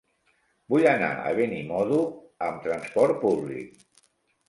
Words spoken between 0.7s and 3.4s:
Vull anar a Benimodo amb transport